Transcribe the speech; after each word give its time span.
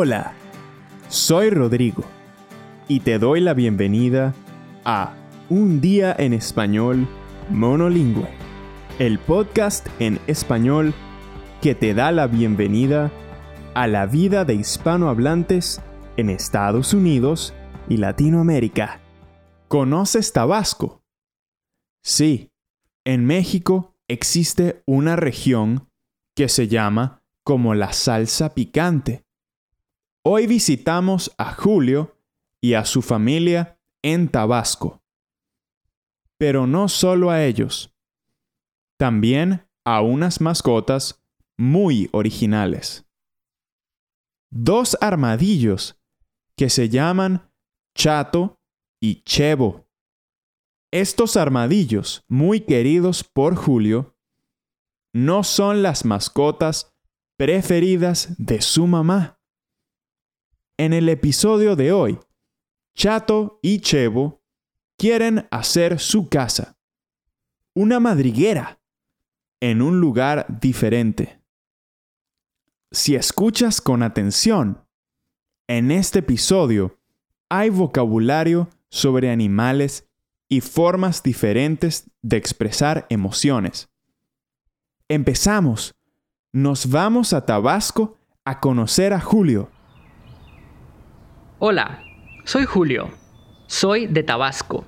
Hola, 0.00 0.32
soy 1.08 1.50
Rodrigo 1.50 2.04
y 2.86 3.00
te 3.00 3.18
doy 3.18 3.40
la 3.40 3.52
bienvenida 3.52 4.32
a 4.84 5.16
Un 5.48 5.80
día 5.80 6.14
en 6.16 6.34
español 6.34 7.08
monolingüe, 7.50 8.28
el 9.00 9.18
podcast 9.18 9.88
en 9.98 10.20
español 10.28 10.94
que 11.60 11.74
te 11.74 11.94
da 11.94 12.12
la 12.12 12.28
bienvenida 12.28 13.10
a 13.74 13.88
la 13.88 14.06
vida 14.06 14.44
de 14.44 14.54
hispanohablantes 14.54 15.80
en 16.16 16.30
Estados 16.30 16.94
Unidos 16.94 17.52
y 17.88 17.96
Latinoamérica. 17.96 19.00
¿Conoces 19.66 20.32
Tabasco? 20.32 21.02
Sí, 22.04 22.52
en 23.04 23.24
México 23.24 23.96
existe 24.06 24.80
una 24.86 25.16
región 25.16 25.88
que 26.36 26.48
se 26.48 26.68
llama 26.68 27.24
como 27.42 27.74
la 27.74 27.92
salsa 27.92 28.54
picante. 28.54 29.24
Hoy 30.30 30.46
visitamos 30.46 31.34
a 31.38 31.54
Julio 31.54 32.14
y 32.60 32.74
a 32.74 32.84
su 32.84 33.00
familia 33.00 33.80
en 34.02 34.28
Tabasco. 34.28 35.00
Pero 36.36 36.66
no 36.66 36.90
solo 36.90 37.30
a 37.30 37.46
ellos, 37.46 37.96
también 38.98 39.66
a 39.86 40.02
unas 40.02 40.42
mascotas 40.42 41.24
muy 41.56 42.10
originales. 42.12 43.06
Dos 44.50 44.98
armadillos 45.00 45.98
que 46.56 46.68
se 46.68 46.90
llaman 46.90 47.50
Chato 47.94 48.60
y 49.00 49.22
Chevo. 49.22 49.86
Estos 50.90 51.38
armadillos, 51.38 52.22
muy 52.28 52.60
queridos 52.60 53.24
por 53.24 53.56
Julio, 53.56 54.14
no 55.14 55.42
son 55.42 55.82
las 55.82 56.04
mascotas 56.04 56.94
preferidas 57.38 58.34
de 58.36 58.60
su 58.60 58.86
mamá. 58.86 59.37
En 60.80 60.92
el 60.92 61.08
episodio 61.08 61.74
de 61.74 61.90
hoy, 61.90 62.20
Chato 62.94 63.58
y 63.62 63.80
Chevo 63.80 64.44
quieren 64.96 65.48
hacer 65.50 65.98
su 65.98 66.28
casa, 66.28 66.78
una 67.74 67.98
madriguera, 67.98 68.80
en 69.58 69.82
un 69.82 70.00
lugar 70.00 70.46
diferente. 70.60 71.42
Si 72.92 73.16
escuchas 73.16 73.80
con 73.80 74.04
atención, 74.04 74.86
en 75.66 75.90
este 75.90 76.20
episodio 76.20 76.96
hay 77.48 77.70
vocabulario 77.70 78.68
sobre 78.88 79.32
animales 79.32 80.08
y 80.48 80.60
formas 80.60 81.24
diferentes 81.24 82.08
de 82.22 82.36
expresar 82.36 83.04
emociones. 83.10 83.90
Empezamos. 85.08 85.96
Nos 86.52 86.88
vamos 86.88 87.32
a 87.32 87.44
Tabasco 87.44 88.16
a 88.44 88.60
conocer 88.60 89.12
a 89.12 89.20
Julio. 89.20 89.70
Hola, 91.60 92.04
soy 92.44 92.66
Julio. 92.66 93.10
Soy 93.66 94.06
de 94.06 94.22
Tabasco. 94.22 94.86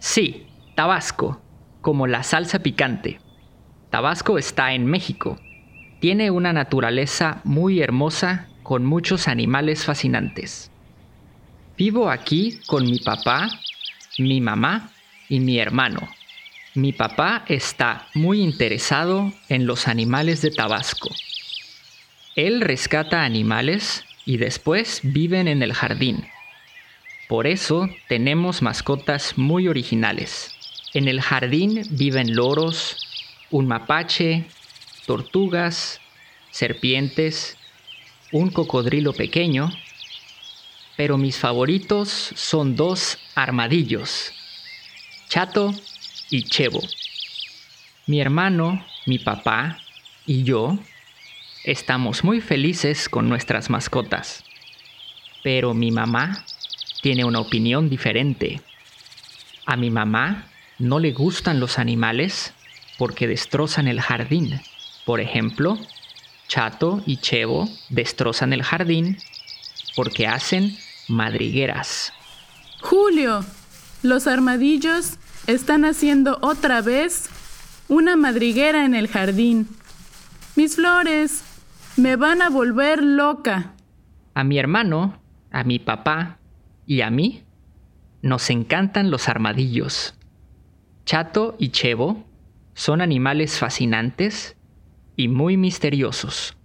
Sí, 0.00 0.48
Tabasco, 0.74 1.40
como 1.82 2.08
la 2.08 2.24
salsa 2.24 2.58
picante. 2.58 3.20
Tabasco 3.90 4.36
está 4.36 4.72
en 4.72 4.86
México. 4.86 5.38
Tiene 6.00 6.32
una 6.32 6.52
naturaleza 6.52 7.40
muy 7.44 7.78
hermosa 7.78 8.48
con 8.64 8.84
muchos 8.84 9.28
animales 9.28 9.84
fascinantes. 9.84 10.72
Vivo 11.78 12.10
aquí 12.10 12.58
con 12.66 12.82
mi 12.90 12.98
papá, 12.98 13.48
mi 14.18 14.40
mamá 14.40 14.90
y 15.28 15.38
mi 15.38 15.60
hermano. 15.60 16.00
Mi 16.74 16.92
papá 16.92 17.44
está 17.46 18.08
muy 18.14 18.40
interesado 18.40 19.32
en 19.48 19.64
los 19.68 19.86
animales 19.86 20.42
de 20.42 20.50
Tabasco. 20.50 21.10
Él 22.34 22.62
rescata 22.62 23.22
animales 23.22 24.04
y 24.24 24.36
después 24.38 25.00
viven 25.02 25.48
en 25.48 25.62
el 25.62 25.72
jardín. 25.72 26.26
Por 27.28 27.46
eso 27.46 27.88
tenemos 28.08 28.62
mascotas 28.62 29.38
muy 29.38 29.68
originales. 29.68 30.54
En 30.92 31.08
el 31.08 31.20
jardín 31.20 31.82
viven 31.90 32.34
loros, 32.34 32.96
un 33.50 33.66
mapache, 33.66 34.44
tortugas, 35.06 36.00
serpientes, 36.50 37.56
un 38.32 38.50
cocodrilo 38.50 39.12
pequeño, 39.12 39.70
pero 40.96 41.18
mis 41.18 41.38
favoritos 41.38 42.08
son 42.08 42.76
dos 42.76 43.18
armadillos, 43.34 44.32
Chato 45.28 45.74
y 46.30 46.44
Chevo. 46.44 46.80
Mi 48.06 48.20
hermano, 48.20 48.84
mi 49.06 49.18
papá 49.18 49.78
y 50.26 50.44
yo 50.44 50.78
estamos 51.64 52.24
muy 52.24 52.42
felices 52.42 53.08
con 53.08 53.28
nuestras 53.28 53.70
mascotas, 53.70 54.44
pero 55.42 55.72
mi 55.72 55.90
mamá 55.90 56.44
tiene 57.02 57.24
una 57.24 57.40
opinión 57.40 57.88
diferente. 57.88 58.60
A 59.64 59.76
mi 59.76 59.90
mamá 59.90 60.46
no 60.78 60.98
le 60.98 61.12
gustan 61.12 61.60
los 61.60 61.78
animales 61.78 62.52
porque 62.98 63.26
destrozan 63.26 63.88
el 63.88 64.00
jardín. 64.00 64.60
Por 65.06 65.20
ejemplo, 65.20 65.78
Chato 66.48 67.02
y 67.06 67.16
Chevo 67.16 67.68
destrozan 67.88 68.52
el 68.52 68.62
jardín 68.62 69.16
porque 69.96 70.26
hacen 70.26 70.76
madrigueras. 71.08 72.12
Julio, 72.82 73.42
los 74.02 74.26
armadillos 74.26 75.14
están 75.46 75.86
haciendo 75.86 76.38
otra 76.42 76.82
vez 76.82 77.30
una 77.88 78.16
madriguera 78.16 78.84
en 78.84 78.94
el 78.94 79.08
jardín. 79.08 79.68
Mis 80.56 80.76
flores 80.76 81.43
me 81.96 82.16
van 82.16 82.42
a 82.42 82.50
volver 82.50 83.02
loca. 83.02 83.74
A 84.34 84.42
mi 84.42 84.58
hermano, 84.58 85.20
a 85.50 85.62
mi 85.62 85.78
papá 85.78 86.38
y 86.86 87.02
a 87.02 87.10
mí 87.10 87.44
nos 88.20 88.50
encantan 88.50 89.10
los 89.10 89.28
armadillos. 89.28 90.14
Chato 91.04 91.54
y 91.58 91.68
Chevo 91.68 92.24
son 92.74 93.00
animales 93.00 93.58
fascinantes 93.58 94.56
y 95.16 95.28
muy 95.28 95.56
misteriosos. 95.56 96.56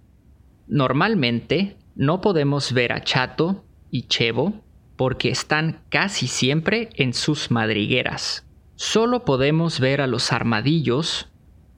Normalmente 0.66 1.76
no 1.94 2.20
podemos 2.20 2.72
ver 2.72 2.92
a 2.92 3.04
Chato 3.04 3.64
y 3.90 4.08
Chevo 4.08 4.64
porque 4.96 5.30
están 5.30 5.80
casi 5.90 6.26
siempre 6.26 6.90
en 6.94 7.14
sus 7.14 7.50
madrigueras. 7.50 8.46
Solo 8.74 9.24
podemos 9.24 9.78
ver 9.78 10.00
a 10.00 10.06
los 10.06 10.32
armadillos 10.32 11.28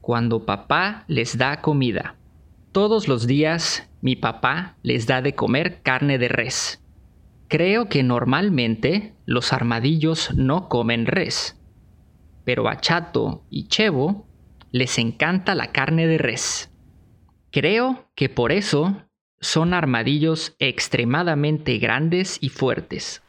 cuando 0.01 0.47
papá 0.47 1.05
les 1.07 1.37
da 1.37 1.61
comida. 1.61 2.17
Todos 2.73 3.07
los 3.07 3.27
días 3.27 3.87
mi 4.01 4.17
papá 4.17 4.79
les 4.83 5.07
da 5.07 5.21
de 5.21 5.35
comer 5.35 5.83
carne 5.83 6.17
de 6.17 6.29
res. 6.29 6.83
Creo 7.49 7.91
que 7.91 8.03
normalmente 8.03 9.15
los 9.27 9.53
armadillos 9.53 10.35
no 10.35 10.71
comen 10.71 11.05
res, 11.05 11.61
pero 12.45 12.71
a 12.71 12.81
Chato 12.81 13.45
y 13.51 13.69
Chevo 13.69 14.27
les 14.71 14.99
encanta 14.99 15.55
la 15.55 15.71
carne 15.71 16.07
de 16.07 16.17
res. 16.17 16.73
Creo 17.51 18.09
que 18.15 18.31
por 18.31 18.53
eso 18.53 19.03
son 19.39 19.75
armadillos 19.75 20.57
extremadamente 20.59 21.77
grandes 21.77 22.39
y 22.41 22.49
fuertes. 22.49 23.23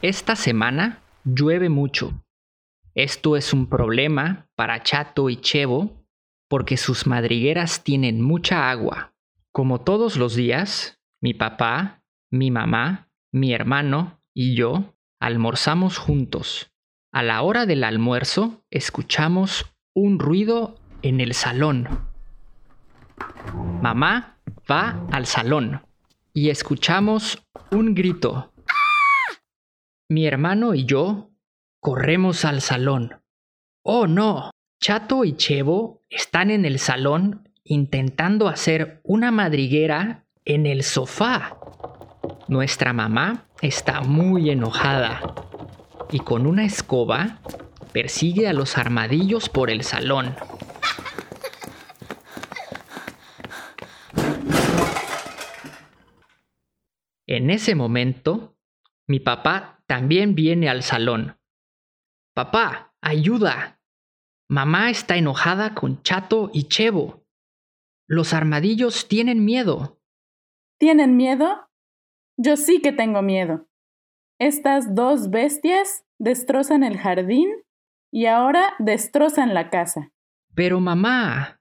Esta 0.00 0.34
semana 0.34 1.02
llueve 1.26 1.68
mucho. 1.68 2.14
Esto 3.02 3.34
es 3.34 3.54
un 3.54 3.66
problema 3.66 4.46
para 4.56 4.82
Chato 4.82 5.30
y 5.30 5.36
Chevo 5.36 6.04
porque 6.50 6.76
sus 6.76 7.06
madrigueras 7.06 7.82
tienen 7.82 8.20
mucha 8.20 8.70
agua. 8.70 9.14
Como 9.52 9.80
todos 9.80 10.18
los 10.18 10.34
días, 10.34 11.00
mi 11.22 11.32
papá, 11.32 12.04
mi 12.30 12.50
mamá, 12.50 13.08
mi 13.32 13.54
hermano 13.54 14.20
y 14.34 14.54
yo 14.54 14.92
almorzamos 15.18 15.96
juntos. 15.96 16.74
A 17.10 17.22
la 17.22 17.40
hora 17.40 17.64
del 17.64 17.84
almuerzo 17.84 18.66
escuchamos 18.70 19.64
un 19.94 20.18
ruido 20.18 20.78
en 21.00 21.22
el 21.22 21.32
salón. 21.32 21.88
Mamá 23.80 24.36
va 24.70 25.06
al 25.10 25.24
salón 25.24 25.80
y 26.34 26.50
escuchamos 26.50 27.42
un 27.70 27.94
grito. 27.94 28.52
Mi 30.10 30.26
hermano 30.26 30.74
y 30.74 30.84
yo 30.84 31.29
corremos 31.80 32.44
al 32.44 32.60
salón. 32.60 33.22
Oh 33.82 34.06
no, 34.06 34.50
Chato 34.80 35.24
y 35.24 35.36
Chevo 35.36 36.04
están 36.08 36.50
en 36.50 36.64
el 36.64 36.78
salón 36.78 37.48
intentando 37.64 38.48
hacer 38.48 39.00
una 39.02 39.30
madriguera 39.30 40.26
en 40.44 40.66
el 40.66 40.82
sofá. 40.82 41.58
Nuestra 42.48 42.92
mamá 42.92 43.46
está 43.62 44.02
muy 44.02 44.50
enojada 44.50 45.34
y 46.10 46.20
con 46.20 46.46
una 46.46 46.64
escoba 46.64 47.40
persigue 47.92 48.48
a 48.48 48.52
los 48.52 48.76
armadillos 48.78 49.48
por 49.48 49.70
el 49.70 49.82
salón. 49.82 50.36
En 57.26 57.50
ese 57.50 57.74
momento, 57.74 58.56
mi 59.06 59.20
papá 59.20 59.82
también 59.86 60.34
viene 60.34 60.68
al 60.68 60.82
salón. 60.82 61.39
Papá, 62.34 62.94
ayuda. 63.00 63.80
Mamá 64.48 64.90
está 64.90 65.16
enojada 65.16 65.74
con 65.74 66.02
Chato 66.02 66.50
y 66.52 66.64
Chevo. 66.64 67.24
Los 68.08 68.32
armadillos 68.32 69.08
tienen 69.08 69.44
miedo. 69.44 70.00
¿Tienen 70.78 71.16
miedo? 71.16 71.68
Yo 72.36 72.56
sí 72.56 72.80
que 72.80 72.92
tengo 72.92 73.22
miedo. 73.22 73.68
Estas 74.38 74.94
dos 74.94 75.30
bestias 75.30 76.04
destrozan 76.18 76.82
el 76.82 76.98
jardín 76.98 77.50
y 78.10 78.26
ahora 78.26 78.74
destrozan 78.78 79.54
la 79.54 79.70
casa. 79.70 80.10
Pero 80.54 80.80
mamá. 80.80 81.60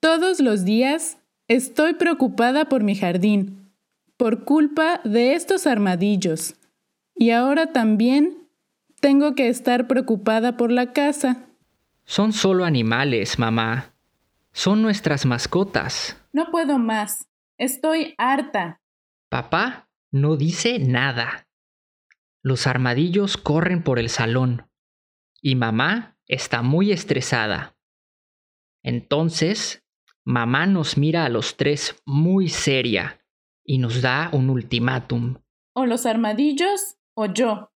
Todos 0.00 0.40
los 0.40 0.64
días 0.64 1.18
estoy 1.48 1.94
preocupada 1.94 2.64
por 2.68 2.82
mi 2.82 2.94
jardín, 2.94 3.72
por 4.16 4.44
culpa 4.44 5.00
de 5.04 5.34
estos 5.34 5.66
armadillos. 5.66 6.54
Y 7.14 7.30
ahora 7.30 7.72
también 7.72 8.43
tengo 9.04 9.34
que 9.34 9.50
estar 9.50 9.86
preocupada 9.86 10.56
por 10.56 10.72
la 10.72 10.94
casa. 10.94 11.46
Son 12.06 12.32
solo 12.32 12.64
animales, 12.64 13.38
mamá. 13.38 13.92
Son 14.50 14.80
nuestras 14.80 15.26
mascotas. 15.26 16.18
No 16.32 16.50
puedo 16.50 16.78
más. 16.78 17.28
Estoy 17.58 18.14
harta. 18.16 18.80
Papá 19.28 19.90
no 20.10 20.38
dice 20.38 20.78
nada. 20.78 21.46
Los 22.40 22.66
armadillos 22.66 23.36
corren 23.36 23.82
por 23.82 23.98
el 23.98 24.08
salón 24.08 24.70
y 25.42 25.54
mamá 25.54 26.16
está 26.26 26.62
muy 26.62 26.90
estresada. 26.90 27.76
Entonces, 28.82 29.84
mamá 30.24 30.64
nos 30.64 30.96
mira 30.96 31.26
a 31.26 31.28
los 31.28 31.58
tres 31.58 31.94
muy 32.06 32.48
seria 32.48 33.20
y 33.66 33.76
nos 33.76 34.00
da 34.00 34.30
un 34.32 34.48
ultimátum. 34.48 35.34
O 35.74 35.84
los 35.84 36.06
armadillos 36.06 36.96
o 37.12 37.26
yo. 37.26 37.73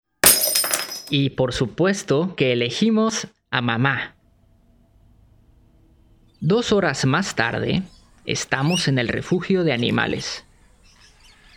Y 1.10 1.32
por 1.32 1.54
supuesto 1.54 2.36
que 2.36 2.54
elegimos 2.54 3.28
a 3.50 3.62
mamá. 3.62 4.16
Dos 6.40 6.72
horas 6.72 7.06
más 7.06 7.36
tarde, 7.36 7.84
estamos 8.26 8.88
en 8.88 9.00
el 9.00 9.08
refugio 9.08 9.64
de 9.64 9.74
animales. 9.74 10.46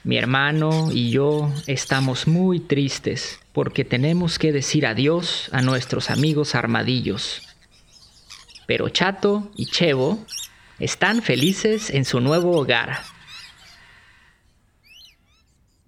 Mi 0.05 0.17
hermano 0.17 0.91
y 0.93 1.11
yo 1.11 1.53
estamos 1.67 2.27
muy 2.27 2.61
tristes 2.61 3.41
porque 3.53 3.85
tenemos 3.85 4.39
que 4.39 4.53
decir 4.53 4.87
adiós 4.87 5.51
a 5.53 5.61
nuestros 5.61 6.11
amigos 6.11 6.55
armadillos. 6.55 7.43
Pero 8.67 8.89
Chato 8.89 9.51
y 9.57 9.67
Chevo 9.67 10.25
están 10.79 11.23
felices 11.23 11.91
en 11.91 12.05
su 12.05 12.21
nuevo 12.21 12.57
hogar. 12.57 13.01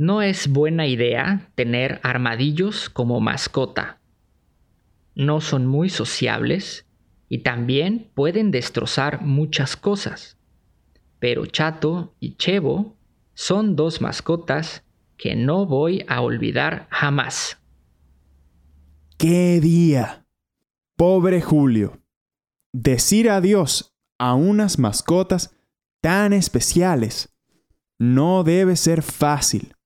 No 0.04 0.20
es 0.20 0.48
buena 0.48 0.88
idea 0.88 1.48
tener 1.54 2.00
armadillos 2.02 2.90
como 2.90 3.20
mascota. 3.20 4.00
No 5.14 5.40
son 5.40 5.68
muy 5.68 5.90
sociables 5.90 6.88
y 7.28 7.44
también 7.44 8.10
pueden 8.12 8.50
destrozar 8.50 9.22
muchas 9.22 9.76
cosas. 9.76 10.36
Pero 11.20 11.46
Chato 11.46 12.16
y 12.18 12.34
Chevo 12.34 12.96
son 13.34 13.76
dos 13.76 14.00
mascotas 14.00 14.82
que 15.16 15.36
no 15.36 15.66
voy 15.66 16.04
a 16.08 16.20
olvidar 16.20 16.88
jamás. 16.90 17.62
¡Qué 19.18 19.60
día! 19.60 20.26
Pobre 20.96 21.40
Julio. 21.40 22.00
Decir 22.72 23.30
adiós 23.30 23.94
a 24.18 24.34
unas 24.34 24.80
mascotas 24.80 25.54
tan 26.00 26.32
especiales 26.32 27.32
no 28.00 28.42
debe 28.42 28.74
ser 28.74 29.02
fácil. 29.02 29.76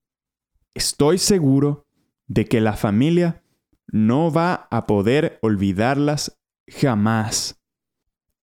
Estoy 0.77 1.17
seguro 1.17 1.87
de 2.27 2.45
que 2.45 2.61
la 2.61 2.75
familia 2.75 3.43
no 3.87 4.31
va 4.31 4.69
a 4.71 4.87
poder 4.87 5.39
olvidarlas 5.41 6.39
jamás. 6.69 7.63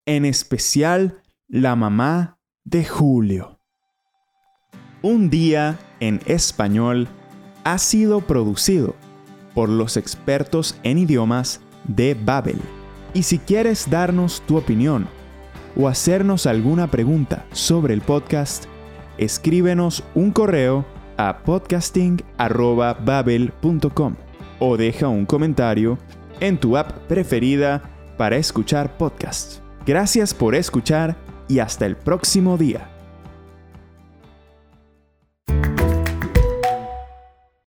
En 0.08 0.26
especial 0.26 1.22
la 1.48 1.76
mamá 1.76 2.40
de 2.64 2.86
Julio. 2.86 3.60
Un 5.04 5.30
día 5.30 5.78
en 6.00 6.22
español 6.26 7.08
ha 7.66 7.78
sido 7.78 8.22
producido 8.22 8.96
por 9.54 9.70
los 9.70 9.96
expertos 9.96 10.76
en 10.82 10.98
idiomas 10.98 11.62
de 11.84 12.16
Babel. 12.16 12.60
Y 13.14 13.22
si 13.22 13.38
quieres 13.38 13.92
darnos 13.92 14.42
tu 14.48 14.58
opinión 14.58 15.08
o 15.76 15.88
hacernos 15.88 16.48
alguna 16.48 16.90
pregunta 16.90 17.46
sobre 17.52 17.94
el 17.94 18.02
podcast, 18.02 18.66
escríbenos 19.20 20.04
un 20.16 20.32
correo 20.32 20.84
a 21.18 21.40
podcasting.babel.com 21.40 24.16
o 24.60 24.78
deja 24.78 25.08
un 25.08 25.26
comentario 25.26 25.98
en 26.40 26.58
tu 26.58 26.78
app 26.78 26.92
preferida 27.08 27.82
para 28.18 28.38
escuchar 28.38 28.98
podcasts. 28.98 29.62
Gracias 29.86 30.34
por 30.34 30.56
escuchar 30.56 31.18
y 31.48 31.60
hasta 31.60 31.86
el 31.86 31.96
próximo 31.98 32.58
día. 32.58 32.93